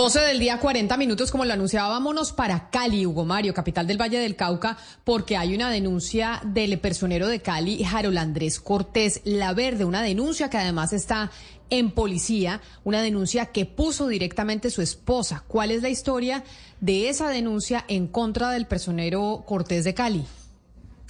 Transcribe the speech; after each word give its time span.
12 0.00 0.18
del 0.20 0.38
día, 0.38 0.58
40 0.58 0.96
minutos, 0.96 1.30
como 1.30 1.44
lo 1.44 1.52
anunciaba, 1.52 1.90
vámonos 1.90 2.32
para 2.32 2.70
Cali, 2.70 3.04
Hugo 3.04 3.26
Mario, 3.26 3.52
capital 3.52 3.86
del 3.86 4.00
Valle 4.00 4.18
del 4.18 4.34
Cauca, 4.34 4.78
porque 5.04 5.36
hay 5.36 5.54
una 5.54 5.70
denuncia 5.70 6.40
del 6.42 6.80
personero 6.80 7.28
de 7.28 7.42
Cali, 7.42 7.84
Harold 7.84 8.16
Andrés 8.16 8.60
Cortés 8.60 9.20
La 9.24 9.52
Verde, 9.52 9.84
una 9.84 10.00
denuncia 10.00 10.48
que 10.48 10.56
además 10.56 10.94
está 10.94 11.30
en 11.68 11.90
policía, 11.90 12.62
una 12.82 13.02
denuncia 13.02 13.46
que 13.52 13.66
puso 13.66 14.08
directamente 14.08 14.70
su 14.70 14.80
esposa. 14.80 15.44
¿Cuál 15.46 15.70
es 15.70 15.82
la 15.82 15.90
historia 15.90 16.44
de 16.80 17.10
esa 17.10 17.28
denuncia 17.28 17.84
en 17.86 18.06
contra 18.06 18.52
del 18.52 18.66
personero 18.66 19.44
Cortés 19.46 19.84
de 19.84 19.92
Cali? 19.92 20.24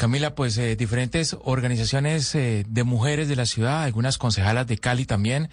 Camila, 0.00 0.34
pues 0.34 0.56
eh, 0.56 0.76
diferentes 0.76 1.36
organizaciones 1.44 2.34
eh, 2.34 2.64
de 2.66 2.84
mujeres 2.84 3.28
de 3.28 3.36
la 3.36 3.44
ciudad, 3.44 3.82
algunas 3.82 4.16
concejalas 4.16 4.66
de 4.66 4.78
Cali 4.78 5.04
también, 5.04 5.50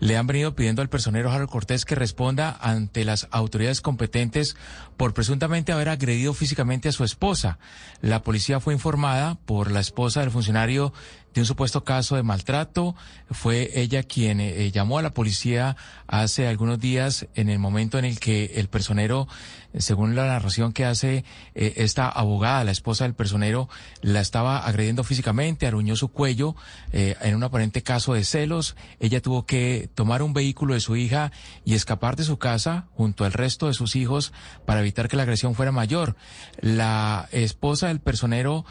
le 0.00 0.16
han 0.16 0.26
venido 0.26 0.54
pidiendo 0.54 0.82
al 0.82 0.88
personero 0.88 1.30
Harold 1.30 1.50
Cortés 1.50 1.84
que 1.84 1.94
responda 1.94 2.56
ante 2.60 3.04
las 3.04 3.28
autoridades 3.30 3.80
competentes 3.80 4.56
por 4.96 5.14
presuntamente 5.14 5.72
haber 5.72 5.90
agredido 5.90 6.34
físicamente 6.34 6.88
a 6.88 6.92
su 6.92 7.04
esposa. 7.04 7.58
La 8.00 8.22
policía 8.22 8.60
fue 8.60 8.74
informada 8.74 9.36
por 9.46 9.70
la 9.70 9.80
esposa 9.80 10.20
del 10.20 10.30
funcionario 10.30 10.92
de 11.34 11.40
un 11.40 11.46
supuesto 11.46 11.84
caso 11.84 12.16
de 12.16 12.22
maltrato. 12.22 12.94
Fue 13.30 13.70
ella 13.74 14.02
quien 14.02 14.40
eh, 14.40 14.64
eh, 14.64 14.70
llamó 14.70 14.98
a 14.98 15.02
la 15.02 15.14
policía 15.14 15.76
hace 16.06 16.48
algunos 16.48 16.80
días 16.80 17.26
en 17.34 17.48
el 17.48 17.58
momento 17.58 17.98
en 17.98 18.04
el 18.04 18.18
que 18.18 18.52
el 18.56 18.68
personero, 18.68 19.28
según 19.78 20.16
la 20.16 20.26
narración 20.26 20.72
que 20.72 20.84
hace 20.84 21.24
eh, 21.54 21.74
esta 21.76 22.08
abogada, 22.08 22.64
la 22.64 22.72
esposa 22.72 23.04
del 23.04 23.14
personero, 23.14 23.68
la 24.02 24.20
estaba 24.20 24.58
agrediendo 24.58 25.04
físicamente, 25.04 25.66
aruñó 25.66 25.96
su 25.96 26.08
cuello 26.08 26.56
en 26.92 27.34
un 27.34 27.44
aparente 27.44 27.82
caso 27.82 28.14
de 28.14 28.24
celos. 28.24 28.76
Ella 28.98 29.20
tuvo 29.20 29.46
que 29.46 29.89
tomar 29.94 30.22
un 30.22 30.32
vehículo 30.32 30.74
de 30.74 30.80
su 30.80 30.96
hija 30.96 31.32
y 31.64 31.74
escapar 31.74 32.16
de 32.16 32.24
su 32.24 32.38
casa 32.38 32.86
junto 32.94 33.24
al 33.24 33.32
resto 33.32 33.66
de 33.66 33.74
sus 33.74 33.96
hijos 33.96 34.32
para 34.66 34.80
evitar 34.80 35.08
que 35.08 35.16
la 35.16 35.22
agresión 35.22 35.54
fuera 35.54 35.72
mayor. 35.72 36.16
La 36.60 37.28
esposa 37.32 37.88
del 37.88 38.00
personero 38.00 38.64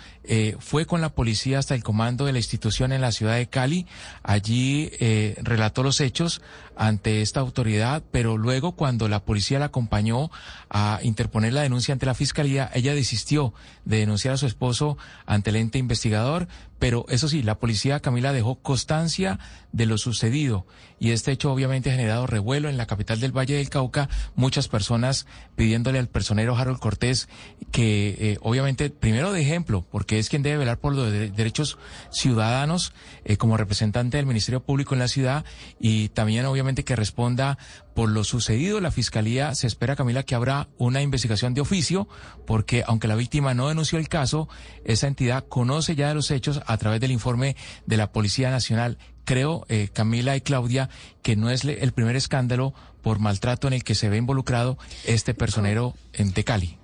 fue 0.60 0.86
con 0.86 1.02
la 1.02 1.10
policía 1.10 1.60
hasta 1.60 1.76
el 1.76 1.84
comando 1.84 2.26
de 2.26 2.34
la 2.34 2.40
institución 2.40 2.92
en 2.92 3.02
la 3.02 3.12
ciudad 3.12 3.36
de 3.36 3.48
Cali. 3.48 3.88
Allí 4.24 4.90
eh, 5.00 5.36
relató 5.42 5.84
los 5.84 6.02
hechos 6.02 6.42
ante 6.76 7.22
esta 7.22 7.40
autoridad, 7.40 8.04
pero 8.12 8.38
luego 8.38 8.74
cuando 8.74 9.08
la 9.10 9.24
policía 9.24 9.60
la 9.60 9.66
acompañó 9.66 10.32
a 10.70 11.00
interponer 11.04 11.54
la 11.54 11.62
denuncia 11.62 11.94
ante 11.94 12.06
la 12.06 12.14
fiscalía, 12.14 12.70
ella 12.74 12.94
desistió 12.94 13.54
de 13.86 13.98
denunciar 13.98 14.36
a 14.36 14.38
su 14.38 14.46
esposo 14.46 14.98
ante 15.26 15.50
el 15.50 15.58
ente 15.58 15.78
investigador, 15.78 16.48
pero 16.80 17.06
eso 17.10 17.28
sí, 17.28 17.44
la 17.44 17.60
policía 17.60 18.00
Camila 18.00 18.34
dejó 18.34 18.56
constancia 18.56 19.38
de 19.72 19.86
lo 19.86 19.98
sucedido. 19.98 20.66
Y 20.98 21.12
este 21.12 21.32
hecho 21.32 21.52
obviamente 21.52 21.90
ha 21.90 21.94
generado 21.94 22.28
revuelo 22.28 22.70
en 22.70 22.78
la 22.78 22.88
capital 22.88 23.20
del 23.20 23.38
Valle 23.38 23.56
del 23.56 23.70
Cauca, 23.70 24.10
muchas 24.36 24.68
personas 24.68 25.28
pidiéndole 25.56 26.00
al 26.00 26.08
personero 26.08 26.58
Harold 26.58 26.80
Cortés 26.80 27.30
que 27.72 28.16
eh, 28.20 28.38
obviamente 28.42 28.90
primero 28.90 29.32
de 29.32 29.42
ejemplo, 29.42 29.86
porque 29.90 30.20
es 30.20 30.30
quien 30.30 30.42
debe 30.42 30.58
velar 30.58 30.80
por 30.80 30.96
los 30.96 31.12
derechos 31.12 31.78
ciudadanos 32.12 32.94
eh, 33.24 33.38
como 33.38 33.58
representante 33.58 34.18
del 34.18 34.26
Ministerio 34.26 34.62
Público 34.62 34.94
en 34.96 35.00
la 35.00 35.08
ciudad. 35.08 35.46
Y 35.80 36.10
también 36.10 36.46
obviamente 36.46 36.84
que 36.84 36.96
responda 36.96 37.58
por 37.94 38.10
lo 38.10 38.24
sucedido. 38.24 38.80
La 38.80 38.92
Fiscalía 38.92 39.54
se 39.56 39.68
espera, 39.68 39.96
Camila, 39.96 40.24
que 40.24 40.36
habrá 40.36 40.70
una 40.78 41.02
investigación 41.02 41.54
de 41.54 41.62
oficio, 41.62 42.08
porque 42.48 42.84
aunque 42.88 43.08
la 43.10 43.16
víctima 43.16 43.54
no 43.54 43.68
denunció 43.68 44.00
el 44.00 44.08
caso, 44.08 44.48
esa 44.86 45.08
entidad 45.08 45.46
conoce 45.48 45.96
ya 45.96 46.08
de 46.08 46.16
los 46.16 46.32
hechos 46.32 46.62
a 46.70 46.78
través 46.78 47.02
del 47.02 47.12
informe 47.12 47.56
de 47.88 47.98
la 47.98 48.12
Policía 48.12 48.52
Nacional. 48.52 48.98
Creo, 49.26 49.66
eh, 49.70 49.90
Camila 49.92 50.36
y 50.36 50.42
Claudia, 50.42 50.90
que 51.24 51.36
no 51.36 51.50
es 51.50 51.66
el 51.66 51.92
primer 51.92 52.16
escándalo 52.16 52.74
por 53.02 53.20
maltrato 53.20 53.68
en 53.68 53.74
el 53.74 53.84
que 53.84 53.96
se 53.96 54.08
ve 54.08 54.18
involucrado 54.18 54.78
este 55.06 55.34
personero 55.34 55.96
en 56.14 56.32
Tecali. 56.32 56.78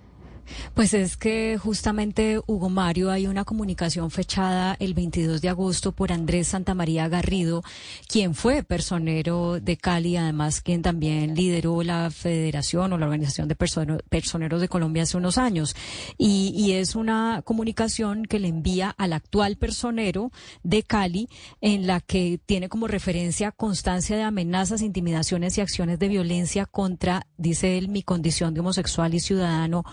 Pues 0.74 0.94
es 0.94 1.18
que 1.18 1.58
justamente, 1.58 2.40
Hugo 2.46 2.70
Mario, 2.70 3.12
hay 3.12 3.28
una 3.28 3.46
comunicación 3.46 4.12
fechada 4.12 4.76
el 4.80 4.94
22 4.94 5.42
de 5.42 5.50
agosto 5.50 5.92
por 5.92 6.12
Andrés 6.12 6.50
Santamaría 6.50 7.08
Garrido, 7.08 7.64
quien 8.08 8.36
fue 8.36 8.64
personero 8.64 9.60
de 9.60 9.78
Cali, 9.78 10.18
además 10.18 10.62
quien 10.62 10.82
también 10.82 11.36
lideró 11.36 11.84
la 11.84 12.12
federación 12.12 12.94
o 12.94 12.98
la 12.98 13.06
organización 13.06 13.48
de 13.48 13.56
personeros 13.56 14.62
de 14.62 14.70
Colombia 14.70 15.04
hace 15.04 15.18
unos 15.18 15.38
años. 15.38 15.76
Y, 16.18 16.74
es 16.76 16.96
una 16.96 17.42
comunicación 17.46 18.26
que 18.26 18.40
le 18.40 18.48
envía 18.48 18.90
al 18.98 19.14
actual 19.14 19.56
personero 19.56 20.32
de 20.64 20.84
Cali, 20.84 21.30
en 21.62 21.88
la 21.88 22.02
que 22.02 22.40
tiene 22.46 22.70
como 22.70 22.88
referencia 22.88 23.52
constancia 23.52 24.18
de 24.18 24.24
amenazas, 24.24 24.82
intimidaciones 24.82 25.58
y 25.58 25.62
acciones 25.62 26.00
de 26.00 26.08
violencia 26.08 26.66
contra, 26.66 27.28
dice 27.38 27.78
él, 27.78 27.88
mi 27.88 28.04
condición 28.04 28.54
de 28.54 28.60
homosexual 28.60 29.14
y 29.14 29.20
ciudadano 29.20 29.86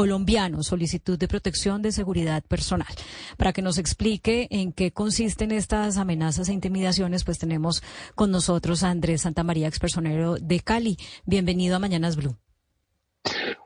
colombiano, 0.00 0.62
solicitud 0.62 1.18
de 1.18 1.28
protección 1.28 1.82
de 1.82 1.92
seguridad 1.92 2.42
personal. 2.42 2.88
Para 3.36 3.52
que 3.52 3.60
nos 3.60 3.76
explique 3.76 4.48
en 4.50 4.72
qué 4.72 4.92
consisten 4.92 5.52
estas 5.52 5.98
amenazas 5.98 6.48
e 6.48 6.54
intimidaciones, 6.54 7.22
pues 7.22 7.38
tenemos 7.38 7.82
con 8.14 8.30
nosotros 8.30 8.82
a 8.82 8.88
Andrés 8.88 9.20
Santamaría, 9.20 9.68
expersonero 9.68 10.36
de 10.36 10.60
Cali. 10.60 10.96
Bienvenido 11.26 11.76
a 11.76 11.80
Mañanas 11.80 12.16
Blue. 12.16 12.34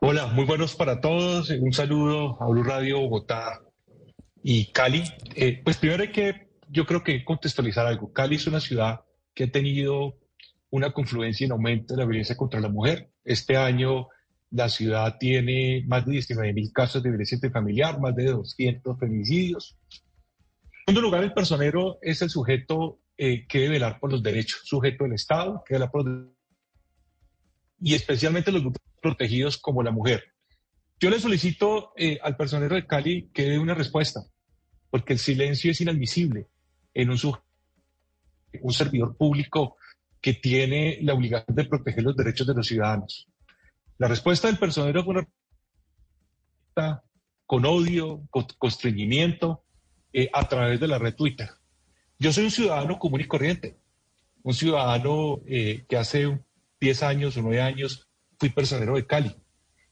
Hola, 0.00 0.27
muy 0.27 0.44
buenos 0.44 0.75
para 0.75 1.00
todos. 1.00 1.50
Un 1.50 1.73
saludo 1.73 2.37
a 2.43 2.49
Blue 2.49 2.65
Radio 2.65 2.99
Bogotá 2.99 3.61
y 4.43 4.73
Cali. 4.73 5.05
Eh, 5.37 5.61
pues 5.62 5.77
primero 5.77 6.03
hay 6.03 6.11
que, 6.11 6.49
yo 6.69 6.84
creo 6.84 7.05
que 7.05 7.25
contextualizar 7.25 7.87
algo. 7.87 8.12
Cali 8.12 8.34
es 8.34 8.49
una 8.49 8.59
ciudad 8.59 9.03
que 9.34 9.44
ha 9.44 9.53
tenido 9.53 10.19
una 10.71 10.91
confluencia 10.91 11.44
en 11.44 11.53
aumento 11.53 11.94
de 11.94 12.00
la 12.00 12.06
violencia 12.06 12.37
contra 12.37 12.59
la 12.59 12.71
mujer. 12.71 13.12
Este 13.23 13.56
año 13.56 14.09
la 14.50 14.69
ciudad 14.69 15.16
tiene 15.19 15.84
más 15.87 16.06
de 16.06 16.12
19 16.12 16.53
mil 16.53 16.72
casos 16.72 17.03
de 17.03 17.10
violencia 17.10 17.37
intrafamiliar, 17.37 18.00
más 18.00 18.15
de 18.15 18.27
200 18.27 18.99
feminicidios. 18.99 19.77
En 20.87 20.94
segundo 20.94 21.09
lugar, 21.09 21.25
el 21.25 21.32
personero 21.32 21.99
es 22.03 22.22
el 22.22 22.31
sujeto 22.31 23.00
eh, 23.16 23.47
que 23.47 23.59
debe 23.59 23.75
velar 23.75 23.99
por 24.00 24.10
los 24.12 24.22
derechos, 24.22 24.62
sujeto 24.65 25.05
del 25.05 25.15
Estado, 25.15 25.62
que 25.66 25.75
vela 25.75 25.91
por 25.91 26.05
y 27.81 27.94
especialmente 27.94 28.50
los 28.50 28.62
grupos 28.62 28.82
protegidos 29.00 29.59
como 29.59 29.82
la 29.82 29.91
mujer. 29.91 30.25
Yo 30.99 31.11
le 31.11 31.21
solicito 31.21 31.93
eh, 31.97 32.19
al 32.22 32.37
personero 32.37 32.76
de 32.76 32.87
Cali 32.87 33.31
que 33.32 33.44
dé 33.44 33.59
una 33.59 33.75
respuesta, 33.75 34.22
porque 34.91 35.12
el 35.12 35.19
silencio 35.19 35.71
es 35.71 35.81
inadmisible 35.81 36.49
en 36.94 37.11
un, 37.11 37.19
un 38.62 38.72
servidor 38.72 39.16
público 39.16 39.76
que 40.21 40.34
tiene 40.34 40.99
la 41.03 41.15
obligación 41.15 41.55
de 41.55 41.65
proteger 41.66 42.05
los 42.05 42.16
derechos 42.16 42.47
de 42.47 42.55
los 42.55 42.66
ciudadanos. 42.66 43.28
La 43.99 44.09
respuesta 44.09 44.49
del 44.49 44.59
personero 44.59 45.05
fue 45.05 45.15
una 45.15 47.03
con 47.47 47.65
odio, 47.66 48.22
con 48.31 48.47
constreñimiento, 48.59 49.62
eh, 50.12 50.28
a 50.32 50.49
través 50.49 50.81
de 50.81 50.88
la 50.88 50.99
red 50.99 51.15
Twitter. 51.15 51.50
Yo 52.19 52.32
soy 52.32 52.44
un 52.44 52.50
ciudadano 52.50 52.99
común 52.99 53.21
y 53.21 53.27
corriente, 53.27 53.77
un 54.43 54.55
ciudadano 54.55 55.41
eh, 55.47 55.84
que 55.88 55.97
hace 55.97 56.41
10 56.81 57.03
años 57.03 57.37
o 57.37 57.43
9 57.43 57.60
años 57.60 58.09
fui 58.38 58.50
personero 58.50 58.97
de 58.97 59.06
Cali 59.06 59.37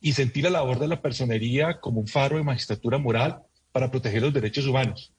y 0.00 0.12
sentí 0.12 0.42
la 0.42 0.50
labor 0.50 0.78
de 0.78 0.88
la 0.88 1.00
personería 1.00 1.80
como 1.80 2.00
un 2.00 2.08
faro 2.08 2.36
de 2.36 2.42
magistratura 2.42 2.98
moral 2.98 3.42
para 3.70 3.90
proteger 3.90 4.22
los 4.22 4.32
derechos 4.32 4.66
humanos. 4.66 5.12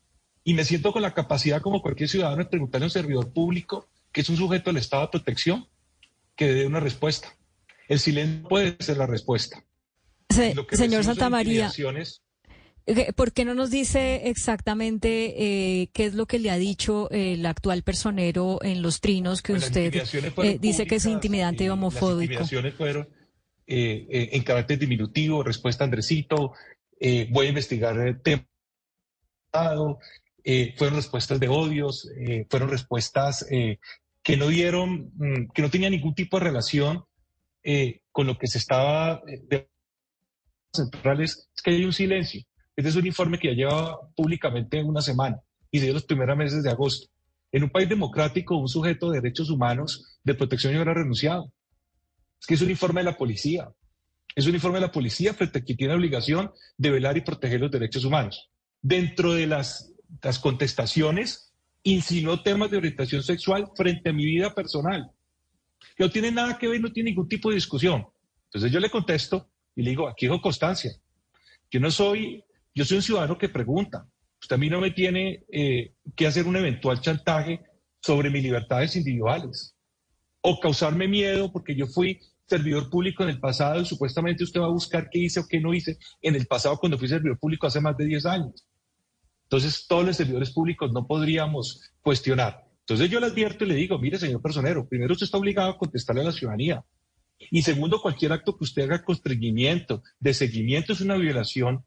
Y 0.44 0.54
me 0.54 0.66
siento 0.66 0.92
con 0.92 1.02
la 1.02 1.14
capacidad, 1.14 1.62
como 1.62 1.82
cualquier 1.82 2.10
ciudadano, 2.10 2.44
de 2.44 2.50
preguntarle 2.50 2.86
a 2.86 2.88
un 2.88 2.92
servidor 2.92 3.32
público, 3.32 3.88
que 4.12 4.22
es 4.22 4.30
un 4.30 4.36
sujeto 4.36 4.70
del 4.70 4.78
Estado 4.78 5.04
de 5.04 5.10
protección, 5.10 5.68
que 6.36 6.54
dé 6.54 6.66
una 6.66 6.82
respuesta. 6.82 7.34
El 7.88 8.00
silencio 8.00 8.48
puede 8.48 8.76
ser 8.80 8.98
la 8.98 9.08
respuesta. 9.08 9.64
señor 10.72 11.04
Santa 11.04 11.30
María. 11.30 11.72
Eh, 12.86 13.14
¿Por 13.14 13.32
qué 13.32 13.46
no 13.46 13.54
nos 13.54 13.72
dice 13.72 14.28
exactamente 14.28 15.36
eh, 15.38 15.90
qué 15.94 16.06
es 16.06 16.16
lo 16.16 16.26
que 16.26 16.40
le 16.40 16.52
ha 16.52 16.58
dicho 16.58 17.10
el 17.12 17.46
actual 17.46 17.82
personero 17.84 18.60
en 18.62 18.82
los 18.82 19.00
trinos 19.00 19.42
que 19.42 19.54
pues 19.54 19.68
usted 19.68 19.96
eh, 20.44 20.58
dice 20.60 20.86
que 20.86 20.96
es 20.96 21.06
intimidante 21.06 21.64
y 21.64 21.70
homofóbico? 21.70 22.34
Las 22.34 22.52
intimidaciones 22.52 22.74
fueron 22.74 23.08
en 23.66 24.44
carácter 24.44 24.78
diminutivo, 24.78 25.42
respuesta 25.42 25.86
Andresito, 25.86 26.52
voy 27.30 27.46
a 27.46 27.50
investigar 27.50 27.98
el 27.98 28.22
tema. 28.22 28.46
fueron 30.78 30.96
respuestas 30.96 31.40
de 31.40 31.48
odios, 31.48 32.10
fueron 32.50 32.70
respuestas 32.70 33.46
que 33.48 34.38
no 34.38 34.48
dieron, 34.48 35.12
mm, 35.16 35.52
que 35.54 35.62
no 35.62 35.70
tenían 35.70 35.92
ningún 35.92 36.16
tipo 36.16 36.38
de 36.40 36.46
relación 36.46 37.06
eh, 37.64 38.02
con 38.12 38.28
lo 38.28 38.38
que 38.38 38.48
se 38.48 38.58
estaba 38.58 39.22
eh, 39.28 39.68
centrales 40.74 41.50
es 41.56 41.62
que 41.62 41.72
hay 41.72 41.86
un 41.86 41.94
silencio. 41.94 42.42
Este 42.76 42.90
es 42.90 42.96
un 42.96 43.06
informe 43.06 43.40
que 43.40 43.50
ya 43.50 43.54
lleva 43.54 44.00
públicamente 44.16 44.84
una 44.84 45.02
semana 45.02 45.40
y 45.72 45.80
se 45.80 45.86
dio 45.86 45.94
los 45.94 46.06
primeros 46.06 46.38
meses 46.38 46.64
de 46.64 46.70
agosto. 46.70 47.08
En 47.52 47.64
un 47.64 47.70
país 47.70 47.88
democrático, 47.88 48.58
un 48.58 48.68
sujeto 48.68 49.12
de 49.12 49.22
derechos 49.22 49.50
humanos 49.50 50.18
de 50.24 50.34
protección 50.34 50.74
ya 50.74 50.80
habrá 50.80 50.96
renunciado. 50.96 51.52
Es 52.40 52.48
que 52.48 52.56
es 52.56 52.62
un 52.62 52.72
informe 52.72 53.02
de 53.02 53.06
la 53.06 53.18
policía. 53.18 53.72
Es 54.36 54.48
un 54.48 54.56
informe 54.56 54.78
de 54.78 54.88
la 54.88 54.92
policía 54.92 55.34
frente 55.34 55.60
a 55.60 55.64
quien 55.64 55.78
tiene 55.78 55.94
la 55.94 56.00
obligación 56.00 56.52
de 56.78 56.90
velar 56.90 57.16
y 57.16 57.22
proteger 57.22 57.62
los 57.62 57.72
derechos 57.72 58.04
humanos. 58.04 58.50
Dentro 58.82 59.34
de 59.34 59.46
las, 59.46 59.94
las 60.22 60.40
contestaciones, 60.40 61.54
insinuó 61.84 62.42
temas 62.42 62.72
de 62.72 62.78
orientación 62.78 63.22
sexual 63.22 63.70
frente 63.76 64.10
a 64.10 64.14
mi 64.14 64.26
vida 64.26 64.54
personal 64.56 65.12
no 66.00 66.10
tiene 66.10 66.32
nada 66.32 66.58
que 66.58 66.68
ver, 66.68 66.82
no 66.82 66.92
tiene 66.92 67.12
ningún 67.12 67.28
tipo 67.28 67.50
de 67.50 67.56
discusión. 67.56 68.06
Entonces 68.46 68.72
yo 68.72 68.80
le 68.80 68.90
contesto 68.90 69.50
y 69.76 69.84
le 69.84 69.92
digo, 69.92 70.08
aquí 70.08 70.26
dijo 70.26 70.42
constancia. 70.42 70.92
Yo 71.72 71.80
no 71.80 71.90
soy, 71.92 72.44
yo 72.74 72.86
soy 72.86 72.98
un 72.98 73.04
ciudadano 73.04 73.38
que 73.38 73.50
pregunta. 73.50 74.08
Usted 74.42 74.56
a 74.56 74.60
mí 74.60 74.70
no 74.70 74.82
me 74.82 74.92
tiene 74.92 75.46
eh, 75.52 75.94
que 76.16 76.28
hacer 76.28 76.46
un 76.46 76.56
eventual 76.56 77.02
chantaje 77.02 77.62
sobre 78.02 78.30
mis 78.30 78.44
libertades 78.44 78.96
individuales 78.96 79.76
o 80.42 80.60
causarme 80.60 81.08
miedo 81.08 81.52
porque 81.52 81.76
yo 81.76 81.88
fui 81.88 82.20
servidor 82.46 82.90
público 82.90 83.24
en 83.24 83.30
el 83.30 83.40
pasado 83.40 83.82
y 83.82 83.86
supuestamente 83.86 84.44
usted 84.44 84.60
va 84.60 84.66
a 84.66 84.70
buscar 84.70 85.10
qué 85.10 85.20
hice 85.20 85.40
o 85.40 85.48
qué 85.48 85.60
no 85.60 85.74
hice 85.74 85.98
en 86.22 86.36
el 86.36 86.46
pasado 86.46 86.78
cuando 86.78 86.98
fui 86.98 87.08
servidor 87.08 87.40
público 87.40 87.68
hace 87.68 87.80
más 87.80 87.96
de 87.98 88.06
10 88.06 88.26
años. 88.26 88.68
Entonces, 89.44 89.86
todos 89.88 90.06
los 90.06 90.18
servidores 90.18 90.52
públicos 90.52 90.92
no 90.92 91.06
podríamos 91.08 91.82
cuestionar. 92.02 92.63
Entonces, 92.84 93.10
yo 93.10 93.20
le 93.20 93.28
advierto 93.28 93.64
y 93.64 93.68
le 93.70 93.76
digo, 93.76 93.98
mire, 93.98 94.20
señor 94.20 94.42
personero, 94.42 94.88
primero 94.88 95.14
usted 95.14 95.26
está 95.26 95.38
obligado 95.38 95.72
a 95.72 95.78
contestarle 95.78 96.22
a 96.22 96.26
la 96.26 96.32
ciudadanía. 96.32 96.84
Y 97.52 97.62
segundo, 97.62 98.02
cualquier 98.02 98.34
acto 98.34 98.58
que 98.58 98.64
usted 98.64 98.84
haga 98.84 99.04
constreñimiento, 99.04 100.04
de 100.20 100.34
seguimiento, 100.34 100.94
es 100.94 101.02
una 101.02 101.16
violación 101.16 101.86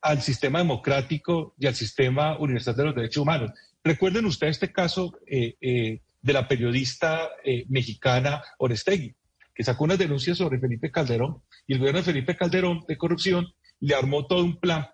al 0.00 0.22
sistema 0.22 0.60
democrático 0.60 1.54
y 1.58 1.66
al 1.66 1.74
sistema 1.74 2.38
universal 2.38 2.76
de 2.76 2.84
los 2.84 2.94
derechos 2.94 3.22
humanos. 3.22 3.50
Recuerden 3.82 4.26
ustedes 4.26 4.56
este 4.56 4.72
caso 4.72 5.18
eh, 5.26 5.56
eh, 5.60 6.00
de 6.22 6.32
la 6.32 6.46
periodista 6.46 7.28
eh, 7.44 7.64
mexicana 7.68 8.42
Orestegui 8.58 9.14
que 9.58 9.64
sacó 9.64 9.82
unas 9.82 9.98
denuncias 9.98 10.38
sobre 10.38 10.60
Felipe 10.60 10.92
Calderón 10.92 11.42
y 11.66 11.72
el 11.72 11.80
gobierno 11.80 11.98
de 11.98 12.04
Felipe 12.04 12.36
Calderón 12.36 12.84
de 12.86 12.96
corrupción 12.96 13.44
le 13.80 13.92
armó 13.92 14.24
todo 14.24 14.44
un 14.44 14.60
plan, 14.60 14.86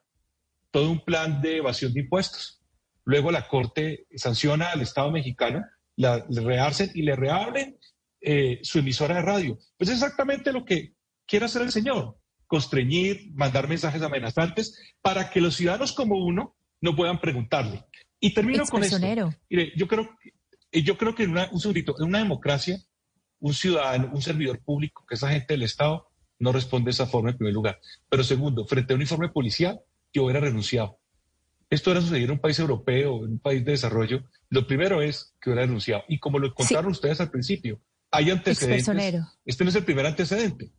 todo 0.70 0.90
un 0.90 1.04
plan 1.04 1.42
de 1.42 1.58
evasión 1.58 1.92
de 1.92 2.00
impuestos. 2.00 2.63
Luego 3.04 3.30
la 3.30 3.48
Corte 3.48 4.06
sanciona 4.14 4.70
al 4.70 4.80
Estado 4.80 5.10
mexicano, 5.10 5.64
la, 5.96 6.24
le 6.28 6.40
rearcen 6.40 6.90
y 6.94 7.02
le 7.02 7.16
reabren 7.16 7.78
eh, 8.20 8.60
su 8.62 8.78
emisora 8.78 9.16
de 9.16 9.22
radio. 9.22 9.58
Pues 9.76 9.90
exactamente 9.90 10.52
lo 10.52 10.64
que 10.64 10.94
quiere 11.26 11.46
hacer 11.46 11.62
el 11.62 11.72
señor, 11.72 12.16
constreñir, 12.46 13.30
mandar 13.34 13.68
mensajes 13.68 14.02
amenazantes 14.02 14.78
para 15.02 15.30
que 15.30 15.40
los 15.40 15.56
ciudadanos 15.56 15.92
como 15.92 16.16
uno 16.24 16.56
no 16.80 16.96
puedan 16.96 17.20
preguntarle. 17.20 17.84
Y 18.20 18.32
termino 18.32 18.64
con 18.64 18.82
esto. 18.82 18.98
Mire, 19.50 19.72
yo 19.76 19.86
creo, 19.86 20.08
yo 20.72 20.96
creo 20.96 21.14
que 21.14 21.24
en 21.24 21.32
una, 21.32 21.48
un 21.52 21.60
segundito, 21.60 21.94
en 21.98 22.06
una 22.06 22.18
democracia 22.18 22.78
un 23.44 23.52
ciudadano, 23.52 24.10
un 24.10 24.22
servidor 24.22 24.60
público, 24.60 25.04
que 25.06 25.16
es 25.16 25.22
agente 25.22 25.52
del 25.52 25.64
Estado, 25.64 26.08
no 26.38 26.50
responde 26.50 26.86
de 26.86 26.92
esa 26.92 27.06
forma 27.06 27.28
en 27.28 27.36
primer 27.36 27.52
lugar. 27.52 27.78
Pero 28.08 28.24
segundo, 28.24 28.64
frente 28.64 28.94
a 28.94 28.96
un 28.96 29.02
informe 29.02 29.28
policial, 29.28 29.82
yo 30.14 30.24
hubiera 30.24 30.40
renunciado. 30.40 30.98
Esto 31.74 31.90
era 31.90 32.00
suceder 32.00 32.22
en 32.22 32.30
un 32.30 32.38
país 32.38 32.56
europeo, 32.60 33.24
en 33.24 33.32
un 33.32 33.38
país 33.40 33.64
de 33.64 33.72
desarrollo. 33.72 34.22
Lo 34.48 34.64
primero 34.64 35.02
es 35.02 35.34
que 35.40 35.50
hubiera 35.50 35.66
renunciado. 35.66 36.04
Y 36.06 36.20
como 36.20 36.38
lo 36.38 36.54
contaron 36.54 36.92
ustedes 36.92 37.20
al 37.20 37.32
principio, 37.32 37.80
hay 38.12 38.30
antecedentes. 38.30 38.88
Este 39.44 39.64
no 39.64 39.70
es 39.70 39.76
el 39.76 39.84
primer 39.84 40.06
antecedente. 40.06 40.70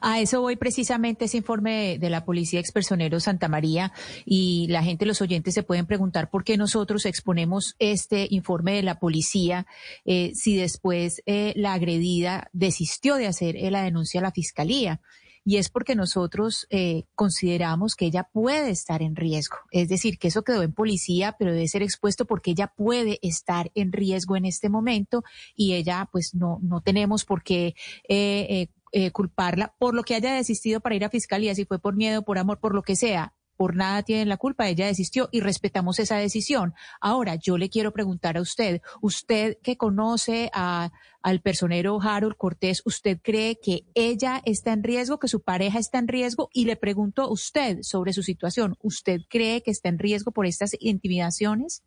A 0.00 0.18
eso 0.20 0.40
voy 0.40 0.56
precisamente 0.56 1.26
ese 1.26 1.36
informe 1.36 1.98
de, 1.98 2.08
la 2.08 2.24
Policía 2.24 2.58
Expersonero 2.58 3.20
Santa 3.20 3.48
María 3.48 3.92
y 4.24 4.66
la 4.68 4.82
gente, 4.82 5.04
los 5.04 5.20
oyentes 5.20 5.52
se 5.52 5.62
pueden 5.62 5.86
preguntar 5.86 6.30
por 6.30 6.42
qué 6.42 6.56
nosotros 6.56 7.04
exponemos 7.04 7.74
este 7.78 8.28
informe 8.30 8.74
de 8.74 8.84
la 8.84 9.00
policía 9.00 9.66
eh, 10.06 10.30
si 10.34 10.56
después 10.56 11.20
eh, 11.26 11.52
la 11.56 11.74
agredida 11.74 12.48
desistió 12.52 13.16
de 13.16 13.26
hacer 13.26 13.56
eh, 13.56 13.70
la 13.70 13.82
denuncia 13.82 14.20
a 14.20 14.22
la 14.22 14.32
Fiscalía 14.32 15.00
y 15.48 15.56
es 15.56 15.70
porque 15.70 15.94
nosotros 15.94 16.68
consideramos 17.14 17.94
que 17.94 18.04
ella 18.04 18.28
puede 18.30 18.68
estar 18.68 19.00
en 19.00 19.16
riesgo. 19.16 19.56
Es 19.70 19.88
decir, 19.88 20.18
que 20.18 20.28
eso 20.28 20.42
quedó 20.42 20.62
en 20.62 20.74
policía, 20.74 21.36
pero 21.38 21.52
debe 21.52 21.66
ser 21.68 21.82
expuesto 21.82 22.26
porque 22.26 22.50
ella 22.50 22.66
puede 22.76 23.18
estar 23.22 23.70
en 23.74 23.92
riesgo 23.92 24.36
en 24.36 24.44
este 24.44 24.68
momento 24.68 25.24
y 25.56 25.72
ella, 25.72 26.06
pues 26.12 26.34
no, 26.34 26.58
no 26.60 26.82
tenemos 26.82 27.24
por 27.24 27.42
qué 27.42 27.74
eh, 28.08 28.68
culparla 29.12 29.74
por 29.78 29.94
lo 29.94 30.02
que 30.02 30.16
haya 30.16 30.34
desistido 30.34 30.80
para 30.80 30.96
ir 30.96 31.04
a 31.06 31.08
fiscalía, 31.08 31.54
si 31.54 31.64
fue 31.64 31.78
por 31.78 31.96
miedo, 31.96 32.22
por 32.24 32.36
amor, 32.36 32.60
por 32.60 32.74
lo 32.74 32.82
que 32.82 32.94
sea. 32.94 33.32
Por 33.58 33.74
nada 33.74 34.04
tiene 34.04 34.24
la 34.24 34.36
culpa, 34.36 34.68
ella 34.68 34.86
desistió 34.86 35.28
y 35.32 35.40
respetamos 35.40 35.98
esa 35.98 36.16
decisión. 36.16 36.74
Ahora, 37.00 37.34
yo 37.34 37.58
le 37.58 37.68
quiero 37.68 37.92
preguntar 37.92 38.36
a 38.36 38.40
usted, 38.40 38.82
usted 39.02 39.58
que 39.64 39.76
conoce 39.76 40.48
a, 40.54 40.92
al 41.22 41.40
personero 41.40 41.98
Harold 42.00 42.36
Cortés, 42.36 42.82
¿usted 42.84 43.18
cree 43.20 43.58
que 43.60 43.80
ella 43.96 44.40
está 44.44 44.72
en 44.72 44.84
riesgo, 44.84 45.18
que 45.18 45.26
su 45.26 45.42
pareja 45.42 45.80
está 45.80 45.98
en 45.98 46.06
riesgo? 46.06 46.50
Y 46.52 46.66
le 46.66 46.76
pregunto 46.76 47.22
a 47.22 47.32
usted 47.32 47.78
sobre 47.82 48.12
su 48.12 48.22
situación, 48.22 48.76
¿usted 48.80 49.22
cree 49.28 49.60
que 49.60 49.72
está 49.72 49.88
en 49.88 49.98
riesgo 49.98 50.30
por 50.30 50.46
estas 50.46 50.76
intimidaciones? 50.78 51.82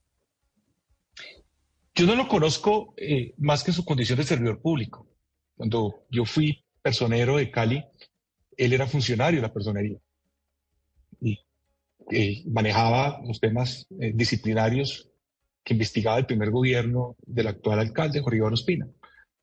Yo 1.95 2.05
no 2.05 2.15
lo 2.15 2.27
conozco 2.27 2.93
eh, 2.97 3.33
más 3.37 3.63
que 3.63 3.71
su 3.71 3.85
condición 3.85 4.17
de 4.17 4.25
servidor 4.25 4.59
público. 4.59 5.07
Cuando 5.55 6.03
yo 6.09 6.25
fui 6.25 6.65
personero 6.81 7.37
de 7.37 7.49
Cali, 7.49 7.81
él 8.57 8.73
era 8.73 8.87
funcionario 8.87 9.39
de 9.39 9.47
la 9.47 9.53
personería 9.53 10.01
eh, 12.11 12.43
manejaba 12.47 13.21
los 13.25 13.39
temas 13.39 13.87
eh, 13.99 14.11
disciplinarios 14.13 15.09
que 15.63 15.73
investigaba 15.73 16.17
el 16.17 16.25
primer 16.25 16.51
gobierno 16.51 17.15
del 17.25 17.47
actual 17.47 17.79
alcalde, 17.79 18.21
Jorge 18.21 18.37
Iván 18.37 18.53
Ospina. 18.53 18.87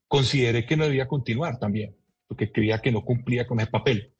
Consideré 0.07 0.65
que 0.65 0.77
no 0.77 0.85
debía 0.85 1.07
continuar 1.07 1.59
también, 1.59 1.95
porque 2.27 2.51
creía 2.51 2.79
que 2.79 2.91
no 2.91 3.03
cumplía 3.03 3.47
con 3.47 3.59
ese 3.59 3.71
papel. 3.71 4.13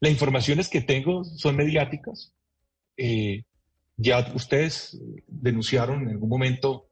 Las 0.00 0.12
informaciones 0.12 0.68
que 0.68 0.80
tengo 0.80 1.24
son 1.24 1.56
mediáticas. 1.56 2.32
Eh, 2.96 3.44
ya 3.96 4.32
ustedes 4.34 5.00
denunciaron 5.26 6.02
en 6.02 6.10
algún 6.10 6.28
momento 6.28 6.88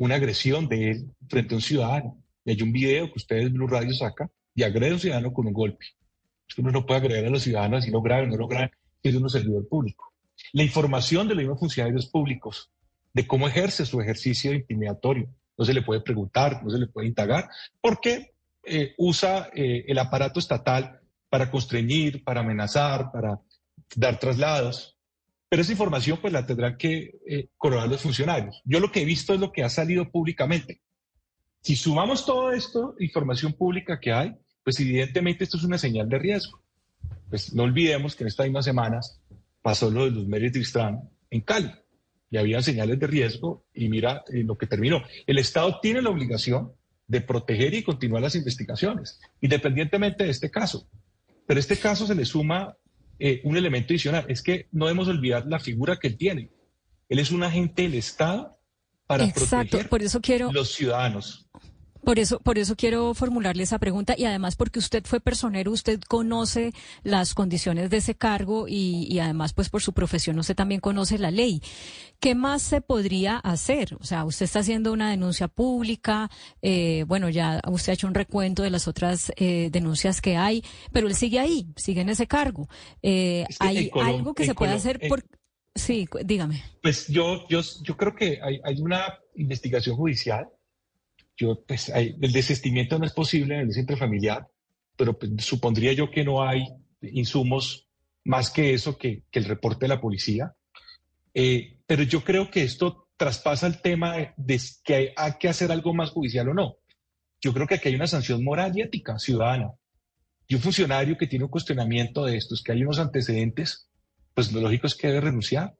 una 0.00 0.16
agresión 0.16 0.66
de 0.66 0.90
él 0.90 1.14
frente 1.28 1.54
a 1.54 1.58
un 1.58 1.62
ciudadano. 1.62 2.20
Y 2.44 2.50
hay 2.50 2.62
un 2.62 2.72
video 2.72 3.06
que 3.06 3.18
ustedes, 3.18 3.52
Blue 3.52 3.68
Radio, 3.68 3.94
saca, 3.94 4.28
y 4.54 4.64
agrede 4.64 4.90
a 4.90 4.94
un 4.94 5.00
ciudadano 5.00 5.32
con 5.32 5.46
un 5.46 5.52
golpe. 5.52 5.86
uno 6.58 6.72
no 6.72 6.84
puede 6.84 7.00
agredir 7.00 7.26
a 7.26 7.30
los 7.30 7.42
ciudadanos 7.42 7.84
si 7.84 7.92
no 7.92 8.02
grave, 8.02 8.26
no 8.26 8.36
lo 8.36 8.48
grave, 8.48 8.72
es 9.02 9.14
un 9.14 9.30
servidor 9.30 9.68
público. 9.68 10.09
La 10.52 10.62
información 10.62 11.28
de 11.28 11.34
los 11.34 11.42
mismos 11.42 11.60
funcionarios 11.60 12.06
públicos, 12.06 12.70
de 13.12 13.26
cómo 13.26 13.48
ejerce 13.48 13.86
su 13.86 14.00
ejercicio 14.00 14.52
intimidatorio, 14.52 15.28
no 15.56 15.64
se 15.64 15.74
le 15.74 15.82
puede 15.82 16.00
preguntar, 16.00 16.62
no 16.64 16.70
se 16.70 16.78
le 16.78 16.86
puede 16.86 17.08
indagar, 17.08 17.48
porque 17.80 18.32
eh, 18.64 18.94
usa 18.98 19.50
eh, 19.54 19.84
el 19.88 19.98
aparato 19.98 20.38
estatal 20.40 21.00
para 21.28 21.50
constreñir, 21.50 22.24
para 22.24 22.40
amenazar, 22.40 23.10
para 23.12 23.40
dar 23.94 24.18
traslados. 24.18 24.96
Pero 25.48 25.62
esa 25.62 25.72
información 25.72 26.18
pues 26.20 26.32
la 26.32 26.46
tendrán 26.46 26.76
que 26.76 27.18
eh, 27.26 27.48
corroborar 27.56 27.88
los 27.88 28.00
funcionarios. 28.00 28.60
Yo 28.64 28.80
lo 28.80 28.92
que 28.92 29.02
he 29.02 29.04
visto 29.04 29.34
es 29.34 29.40
lo 29.40 29.52
que 29.52 29.64
ha 29.64 29.68
salido 29.68 30.10
públicamente. 30.10 30.80
Si 31.60 31.76
sumamos 31.76 32.24
todo 32.24 32.52
esto, 32.52 32.94
información 32.98 33.52
pública 33.52 34.00
que 34.00 34.12
hay, 34.12 34.34
pues 34.64 34.78
evidentemente 34.80 35.44
esto 35.44 35.56
es 35.56 35.64
una 35.64 35.78
señal 35.78 36.08
de 36.08 36.18
riesgo. 36.18 36.62
Pues 37.28 37.52
no 37.52 37.64
olvidemos 37.64 38.14
que 38.14 38.24
en 38.24 38.28
estas 38.28 38.46
mismas 38.46 38.64
semanas 38.64 39.20
pasó 39.62 39.90
lo 39.90 40.04
de 40.04 40.10
los 40.10 40.26
medios 40.26 40.52
Tristán 40.52 41.08
en 41.30 41.40
Cali 41.42 41.70
y 42.30 42.36
había 42.36 42.62
señales 42.62 42.98
de 42.98 43.06
riesgo 43.06 43.64
y 43.74 43.88
mira 43.88 44.24
eh, 44.32 44.44
lo 44.44 44.56
que 44.56 44.66
terminó. 44.66 45.02
El 45.26 45.38
Estado 45.38 45.80
tiene 45.80 46.00
la 46.00 46.10
obligación 46.10 46.72
de 47.06 47.20
proteger 47.20 47.74
y 47.74 47.82
continuar 47.82 48.22
las 48.22 48.36
investigaciones, 48.36 49.20
independientemente 49.40 50.24
de 50.24 50.30
este 50.30 50.50
caso. 50.50 50.88
Pero 51.46 51.58
a 51.58 51.60
este 51.60 51.76
caso 51.76 52.06
se 52.06 52.14
le 52.14 52.24
suma 52.24 52.76
eh, 53.18 53.40
un 53.44 53.56
elemento 53.56 53.92
adicional, 53.92 54.24
es 54.28 54.42
que 54.42 54.68
no 54.70 54.86
debemos 54.86 55.08
olvidar 55.08 55.44
la 55.46 55.58
figura 55.58 55.98
que 55.98 56.06
él 56.06 56.16
tiene. 56.16 56.50
Él 57.08 57.18
es 57.18 57.32
un 57.32 57.42
agente 57.42 57.82
del 57.82 57.94
Estado 57.94 58.56
para 59.06 59.24
Exacto, 59.24 59.70
proteger 59.70 59.88
por 59.88 60.02
eso 60.02 60.20
quiero... 60.20 60.52
los 60.52 60.72
ciudadanos. 60.72 61.48
Por 62.04 62.18
eso, 62.18 62.40
por 62.40 62.58
eso 62.58 62.76
quiero 62.76 63.12
formularle 63.14 63.62
esa 63.62 63.78
pregunta 63.78 64.14
y 64.16 64.24
además 64.24 64.56
porque 64.56 64.78
usted 64.78 65.04
fue 65.04 65.20
personero, 65.20 65.70
usted 65.70 66.00
conoce 66.00 66.72
las 67.02 67.34
condiciones 67.34 67.90
de 67.90 67.98
ese 67.98 68.14
cargo 68.14 68.66
y, 68.68 69.18
además, 69.18 69.52
pues 69.52 69.68
por 69.68 69.82
su 69.82 69.92
profesión, 69.92 70.38
usted 70.38 70.54
también 70.54 70.80
conoce 70.80 71.18
la 71.18 71.30
ley. 71.30 71.62
¿Qué 72.18 72.34
más 72.34 72.62
se 72.62 72.80
podría 72.80 73.36
hacer? 73.36 73.96
O 74.00 74.04
sea, 74.04 74.24
usted 74.24 74.44
está 74.44 74.60
haciendo 74.60 74.92
una 74.92 75.10
denuncia 75.10 75.48
pública, 75.48 76.30
eh, 76.62 77.04
bueno, 77.06 77.28
ya 77.28 77.60
usted 77.68 77.90
ha 77.90 77.94
hecho 77.94 78.06
un 78.06 78.14
recuento 78.14 78.62
de 78.62 78.70
las 78.70 78.88
otras 78.88 79.32
eh, 79.36 79.68
denuncias 79.70 80.20
que 80.20 80.36
hay, 80.36 80.64
pero 80.92 81.06
él 81.06 81.14
sigue 81.14 81.38
ahí, 81.38 81.66
sigue 81.76 82.00
en 82.00 82.08
ese 82.08 82.26
cargo. 82.26 82.68
Eh, 83.02 83.44
¿Hay 83.58 83.90
algo 83.94 84.34
que 84.34 84.44
se 84.44 84.54
puede 84.54 84.72
hacer? 84.72 85.00
Por... 85.08 85.24
Sí, 85.74 86.08
dígame. 86.24 86.62
Pues 86.82 87.06
yo, 87.08 87.46
yo, 87.48 87.60
yo 87.82 87.96
creo 87.96 88.14
que 88.14 88.40
hay, 88.42 88.60
hay 88.64 88.80
una 88.80 89.18
investigación 89.34 89.96
judicial 89.96 90.48
pues, 91.66 91.90
el 91.90 92.32
desistimiento 92.32 92.98
no 92.98 93.06
es 93.06 93.12
posible 93.12 93.54
en 93.54 93.62
el 93.62 93.72
centro 93.72 93.96
familiar, 93.96 94.46
pero 94.96 95.18
pues, 95.18 95.30
supondría 95.38 95.92
yo 95.92 96.10
que 96.10 96.24
no 96.24 96.42
hay 96.42 96.64
insumos 97.02 97.88
más 98.24 98.50
que 98.50 98.74
eso, 98.74 98.98
que, 98.98 99.24
el 99.32 99.44
reporte 99.44 99.86
de 99.86 99.88
la 99.88 100.00
policía. 100.00 100.54
Eh, 101.32 101.78
pero 101.86 102.02
yo 102.02 102.22
creo 102.22 102.50
que 102.50 102.62
esto 102.62 103.08
traspasa 103.16 103.66
el 103.66 103.80
tema 103.80 104.16
de, 104.36 104.60
que 104.84 105.12
hay, 105.16 105.32
que 105.38 105.48
hacer 105.48 105.72
algo 105.72 105.94
más 105.94 106.10
judicial 106.10 106.48
o 106.50 106.54
no. 106.54 106.76
Yo 107.40 107.54
creo 107.54 107.66
que 107.66 107.76
aquí 107.76 107.88
hay 107.88 107.94
una 107.94 108.06
sanción 108.06 108.44
moral 108.44 108.76
y 108.76 108.82
ética 108.82 109.18
ciudadana. 109.18 109.72
Y 110.46 110.56
un 110.56 110.60
funcionario 110.60 111.16
que 111.16 111.26
tiene 111.26 111.44
un 111.44 111.50
cuestionamiento 111.50 112.24
de 112.24 112.36
estos, 112.36 112.62
que 112.62 112.72
hay 112.72 112.82
unos 112.82 112.98
antecedentes, 112.98 113.88
pues 114.34 114.52
lo 114.52 114.60
lógico 114.60 114.86
es 114.86 114.94
que 114.94 115.08
debe 115.08 115.20
renunciar. 115.22 115.74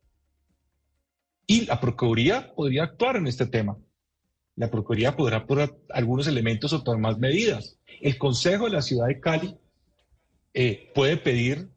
Y 1.46 1.66
la 1.66 1.80
Procuraduría 1.80 2.54
podría 2.54 2.84
actuar 2.84 3.16
en 3.16 3.26
este 3.26 3.46
tema 3.46 3.76
la 4.56 4.70
Procuraduría 4.70 5.16
podrá 5.16 5.46
por 5.46 5.78
algunos 5.90 6.26
elementos 6.26 6.72
o 6.72 6.82
tomar 6.82 7.00
más 7.00 7.18
medidas. 7.18 7.78
El 8.00 8.18
Consejo 8.18 8.66
de 8.66 8.72
la 8.72 8.82
Ciudad 8.82 9.06
de 9.06 9.20
Cali 9.20 9.56
eh, 10.54 10.90
puede 10.94 11.16
pedir 11.16 11.68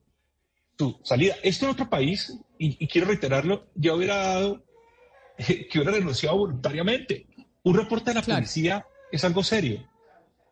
su 0.78 1.00
salida. 1.04 1.36
Esto 1.44 1.66
en 1.66 1.72
otro 1.72 1.90
país, 1.90 2.38
y, 2.58 2.88
quiero 2.88 3.08
reiterarlo, 3.08 3.68
ya 3.76 3.94
hubiera 3.94 4.18
dado 4.18 4.64
que 5.38 5.80
hubiera 5.80 5.92
renunciado 5.92 6.38
voluntariamente. 6.38 7.28
Un 7.64 7.78
reporte 7.78 8.12
de 8.12 8.16
la 8.16 8.22
policía 8.22 8.86
es 9.12 9.24
algo 9.24 9.44
serio. 9.44 9.88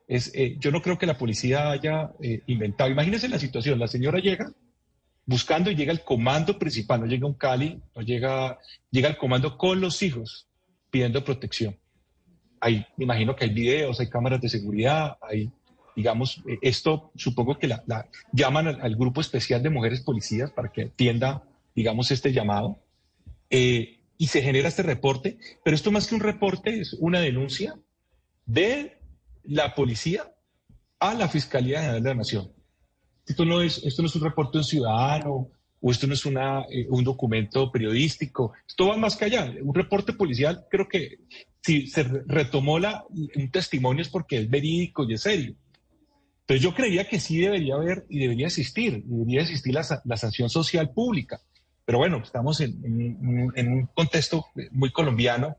Es, 0.08 0.32
eh, 0.36 0.56
yo 0.60 0.72
no 0.72 0.82
creo 0.82 0.98
que 0.98 1.06
la 1.06 1.18
policía 1.18 1.72
haya 1.72 2.12
eh, 2.22 2.42
inventado. 2.48 2.90
Imagínense 2.90 3.30
la 3.30 3.40
situación, 3.40 3.80
la 3.80 3.88
señora 3.88 4.20
llega 4.20 4.52
buscando 5.26 5.72
y 5.72 5.76
llega 5.76 5.92
el 5.92 6.04
comando 6.04 6.58
principal, 6.58 7.02
no 7.02 7.06
llega 7.06 7.28
un 7.28 7.36
Cali, 7.36 7.82
no 7.96 8.02
llega, 8.02 8.60
llega 8.90 9.10
el 9.10 9.18
comando 9.18 9.58
con 9.58 9.80
los 9.80 10.02
hijos 10.02 10.48
pidiendo 10.90 11.24
protección. 11.24 11.78
Hay, 12.62 12.86
me 12.96 13.04
imagino 13.04 13.36
que 13.36 13.46
hay 13.46 13.54
videos, 13.54 14.00
hay 14.00 14.10
cámaras 14.10 14.40
de 14.40 14.48
seguridad, 14.50 15.18
hay, 15.22 15.52
digamos, 15.96 16.42
eh, 16.48 16.60
esto 16.62 17.12
supongo 17.16 17.60
que 17.60 17.68
la, 17.68 17.84
llaman 18.32 18.68
al, 18.68 18.96
grupo 18.96 19.20
especial 19.20 19.62
de 19.62 19.70
mujeres 19.70 20.02
policías 20.02 20.52
para 20.52 20.72
que 20.72 20.84
atienda, 20.84 21.44
digamos, 21.76 22.12
este 22.12 22.32
llamado. 22.32 22.80
y 23.50 24.28
se 24.28 24.42
genera 24.42 24.70
este 24.70 24.84
reporte, 24.84 25.38
pero 25.64 25.76
esto 25.76 25.92
más 25.92 26.08
que 26.08 26.16
un 26.16 26.22
reporte 26.22 26.80
es 26.80 26.94
una 27.00 27.20
denuncia 27.20 27.76
de 28.46 28.98
la 29.44 29.74
policía 29.76 30.32
a 31.00 31.16
la 31.16 31.28
Fiscalía 31.28 31.82
General 31.82 32.04
de 32.04 32.10
la 32.10 32.16
Nación. 32.16 32.52
Esto 33.26 33.46
no 33.46 33.62
es, 33.62 33.84
esto 33.84 34.02
no 34.02 34.08
es 34.08 34.16
un 34.16 34.24
reporte 34.24 34.54
de 34.54 34.60
un 34.60 34.64
ciudadano 34.64 35.50
o 35.82 35.92
esto 35.92 36.08
no 36.08 36.14
es 36.14 36.26
una, 36.26 36.62
eh, 36.70 36.88
un 36.90 37.04
documento 37.04 37.72
periodístico. 37.72 38.54
Esto 38.68 38.88
va 38.88 38.98
más 38.98 39.16
que 39.16 39.26
allá. 39.26 39.52
Un 39.62 39.74
reporte 39.74 40.14
policial, 40.14 40.66
creo 40.70 40.88
que 40.88 41.20
si 41.62 41.88
se 41.88 42.04
retomó 42.04 42.80
la, 42.80 43.04
un 43.10 43.52
testimonio 43.52 44.02
es 44.02 44.10
porque 44.10 44.38
es 44.38 44.50
verídico 44.50 45.04
y 45.10 45.14
es 45.14 45.22
serio. 45.22 45.56
Pero 46.46 46.60
yo 46.60 46.74
creía 46.74 47.08
que 47.08 47.20
sí 47.20 47.40
debería 47.40 47.76
haber 47.76 48.06
y 48.10 48.20
debería 48.20 48.48
existir, 48.48 49.04
debería 49.06 49.42
existir 49.42 49.74
la, 49.74 50.02
la 50.04 50.18
sanción 50.18 50.50
social 50.50 50.92
pública. 50.92 51.40
Pero 51.86 52.00
bueno, 52.00 52.22
estamos 52.24 52.62
en, 52.62 53.52
en 53.56 53.74
un 53.74 53.88
contexto 53.88 54.46
muy 54.72 54.92
colombiano 54.92 55.58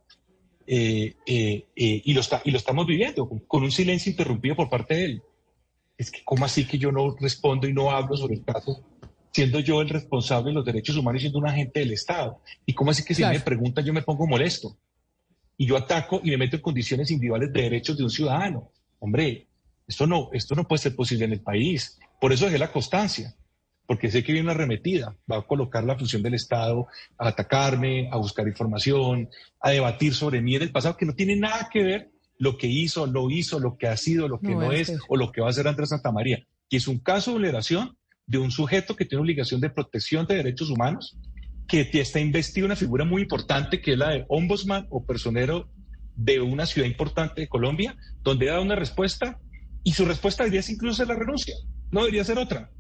eh, 0.67 1.17
eh, 1.27 1.67
eh, 1.75 2.03
y, 2.05 2.15
lo 2.15 2.21
está, 2.21 2.41
y 2.45 2.51
lo 2.51 2.59
estamos 2.59 2.87
viviendo 2.87 3.29
con, 3.47 3.63
un 3.63 3.73
silencio 3.73 4.11
interrumpido 4.11 4.57
por 4.57 4.71
parte 4.71 4.95
de 4.95 5.05
él. 5.05 5.23
Es 5.99 6.11
que, 6.11 6.23
¿cómo 6.25 6.45
así 6.45 6.67
que 6.67 6.79
yo 6.79 6.93
no 6.93 7.17
respondo 7.21 7.69
y 7.69 7.73
no 7.73 7.91
hablo 7.91 8.17
sobre 8.17 8.35
el 8.35 8.45
caso, 8.45 8.83
siendo 9.33 9.61
yo 9.61 9.81
el 9.81 9.89
responsable 9.89 10.51
de 10.51 10.55
los 10.55 10.65
derechos 10.65 10.97
humanos 10.97 11.21
y 11.21 11.23
siendo 11.23 11.39
un 11.39 11.49
agente 11.49 11.81
del 11.81 11.93
Estado? 11.93 12.41
¿Y 12.67 12.75
cómo 12.75 12.91
así 12.91 13.05
que 13.05 13.15
si 13.15 13.25
me 13.25 13.41
preguntan 13.41 13.85
yo 13.85 13.93
me 13.93 14.03
pongo 14.03 14.27
molesto? 14.27 14.77
Y 15.57 15.67
yo 15.67 15.77
ataco 15.77 16.21
y 16.23 16.31
me 16.31 16.39
meto 16.39 16.57
en 16.57 16.63
condiciones 16.63 17.11
individuales 17.11 17.53
de 17.53 17.63
derechos 17.63 17.97
de 17.97 18.05
un 18.05 18.11
ciudadano. 18.11 18.71
Hombre, 18.99 19.47
esto 19.87 20.07
no, 20.07 20.31
esto 20.33 20.55
no 20.55 20.67
puede 20.67 20.83
ser 20.83 20.97
posible 20.97 21.25
en 21.25 21.33
el 21.33 21.41
país. 21.41 21.99
Por 22.21 22.33
eso 22.33 22.47
dejé 22.47 22.59
la 22.59 22.73
constancia 22.73 23.35
porque 23.87 24.11
sé 24.11 24.23
que 24.23 24.33
viene 24.33 24.47
una 24.47 24.55
arremetida, 24.55 25.17
va 25.31 25.39
a 25.39 25.43
colocar 25.43 25.85
la 25.85 25.99
función 25.99 26.23
del 26.23 26.35
Estado 26.35 26.87
a 27.19 27.29
atacarme, 27.29 28.09
a 28.11 28.17
buscar 28.17 28.47
información, 28.47 29.29
a 29.61 29.71
debatir 29.71 30.15
sobre 30.15 30.41
mí 30.41 30.57
en 30.57 30.63
el 30.63 30.73
pasado, 30.73 30.97
que 30.97 31.05
no 31.05 31.15
tiene 31.15 31.37
nada 31.37 31.69
que 31.71 31.83
ver 31.83 32.11
lo 32.39 32.57
que 32.57 32.67
hizo, 32.67 33.07
lo 33.07 33.31
hizo, 33.31 33.61
lo 33.61 33.77
que 33.77 33.89
ha 33.89 33.97
sido, 33.97 34.29
lo 34.29 34.41
que 34.41 34.55
no, 34.55 34.73
es, 34.73 34.99
o 35.09 35.17
lo 35.17 35.31
que 35.31 35.41
va 35.41 35.49
a 35.49 35.51
hacer 35.51 35.69
Andrés 35.69 35.91
Santamaría, 35.91 36.47
que 36.71 36.79
es 36.79 36.89
un 36.89 37.01
caso 37.01 37.31
de 37.31 37.35
vulneración 37.35 37.97
de 38.33 38.39
un 38.39 38.51
sujeto 38.51 38.97
que 38.97 39.05
tiene 39.05 39.21
obligación 39.21 39.61
de 39.61 39.69
protección 39.69 40.27
de 40.27 40.37
derechos 40.37 40.71
humanos, 40.71 41.19
que 41.69 41.87
está 41.93 42.19
investido 42.19 42.65
una 42.65 42.77
figura 42.77 43.05
muy 43.05 43.21
importante 43.21 43.83
que 43.83 43.93
es 43.93 43.99
la 43.99 44.09
de 44.09 44.25
ombudsman 44.27 44.87
o 44.89 45.05
personero 45.05 45.69
de 46.17 46.41
una 46.41 46.65
ciudad 46.65 46.89
importante 46.89 47.43
de 47.43 47.49
Colombia, 47.49 47.95
donde 48.23 48.47
da 48.47 48.59
una 48.61 48.75
respuesta 48.75 49.39
y 49.85 49.93
su 49.93 50.07
respuesta 50.07 50.45
debería 50.45 50.63
ser 50.63 50.77
incluso 50.77 51.05
la 51.05 51.15
renuncia, 51.15 51.55
no 51.91 52.01
debería 52.01 52.25
ser 52.25 52.39
otra. 52.39 52.71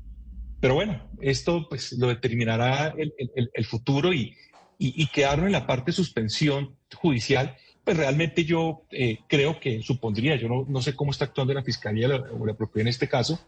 Pero 0.58 0.74
bueno, 0.74 1.10
esto 1.20 1.66
pues 1.68 1.92
lo 1.98 2.08
determinará 2.08 2.94
el, 2.96 3.64
futuro 3.66 4.14
y, 4.14 4.34
y, 4.78 5.06
quedarnos 5.08 5.46
en 5.46 5.52
la 5.52 5.66
parte 5.66 5.90
de 5.90 5.96
suspensión 5.96 6.76
judicial, 6.94 7.56
pues 7.84 7.96
realmente 7.96 8.44
yo 8.44 8.84
eh, 8.90 9.18
creo 9.28 9.58
que 9.58 9.82
supondría, 9.82 10.36
yo 10.36 10.48
no, 10.48 10.82
sé 10.82 10.94
cómo 10.94 11.10
está 11.10 11.24
actuando 11.26 11.52
la 11.52 11.64
Fiscalía 11.64 12.08
o 12.08 12.46
la, 12.46 12.54
propia 12.54 12.82
en 12.82 12.88
este 12.88 13.08
caso, 13.08 13.40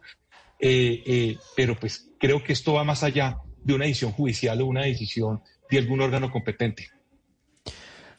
eh, 0.58 1.02
eh, 1.06 1.38
pero 1.56 1.76
pues 1.78 2.10
creo 2.18 2.42
que 2.42 2.52
esto 2.52 2.74
va 2.74 2.84
más 2.84 3.02
allá 3.02 3.38
de 3.62 3.74
una 3.74 3.86
decisión 3.86 4.12
judicial 4.12 4.60
o 4.60 4.66
una 4.66 4.82
decisión 4.82 5.42
de 5.70 5.78
algún 5.78 6.00
órgano 6.00 6.30
competente. 6.30 6.90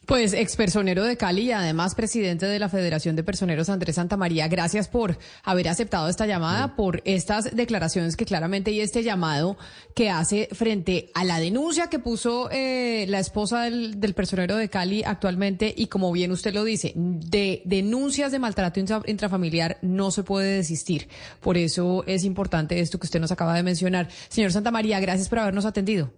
Pues 0.05 0.33
expersonero 0.33 1.03
de 1.03 1.17
Cali 1.17 1.43
y 1.43 1.51
además 1.51 1.95
presidente 1.95 2.45
de 2.45 2.59
la 2.59 2.69
Federación 2.69 3.15
de 3.15 3.23
Personeros 3.23 3.69
Andrés 3.69 3.95
Santamaría, 3.95 4.47
gracias 4.47 4.87
por 4.87 5.17
haber 5.43 5.67
aceptado 5.67 6.09
esta 6.09 6.27
llamada, 6.27 6.75
por 6.75 7.01
estas 7.05 7.55
declaraciones 7.55 8.15
que 8.15 8.25
claramente 8.25 8.69
y 8.69 8.81
este 8.81 9.01
llamado 9.01 9.57
que 9.95 10.11
hace 10.11 10.47
frente 10.51 11.09
a 11.15 11.23
la 11.23 11.39
denuncia 11.39 11.87
que 11.87 11.97
puso 11.97 12.49
eh, 12.51 13.05
la 13.09 13.19
esposa 13.19 13.63
del, 13.63 13.99
del, 13.99 14.13
personero 14.13 14.57
de 14.57 14.69
Cali 14.69 15.03
actualmente 15.03 15.73
y 15.75 15.87
como 15.87 16.11
bien 16.11 16.31
usted 16.31 16.53
lo 16.53 16.63
dice, 16.63 16.93
de 16.95 17.63
denuncias 17.65 18.31
de 18.31 18.37
maltrato 18.37 18.79
intrafamiliar 19.07 19.79
no 19.81 20.11
se 20.11 20.21
puede 20.21 20.57
desistir. 20.57 21.07
Por 21.39 21.57
eso 21.57 22.03
es 22.05 22.25
importante 22.25 22.79
esto 22.79 22.99
que 22.99 23.07
usted 23.07 23.19
nos 23.19 23.31
acaba 23.31 23.55
de 23.55 23.63
mencionar. 23.63 24.09
Señor 24.29 24.51
Santamaría, 24.51 24.99
gracias 24.99 25.29
por 25.29 25.39
habernos 25.39 25.65
atendido. 25.65 26.11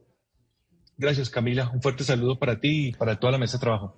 Gracias, 0.98 1.30
Camila. 1.30 1.70
Un 1.74 1.82
fuerte 1.82 2.04
saludo 2.04 2.38
para 2.40 2.60
ti 2.60 2.88
y 2.90 2.92
para 2.94 3.20
toda 3.20 3.32
la 3.32 3.38
mesa 3.38 3.58
de 3.58 3.62
trabajo. 3.62 3.96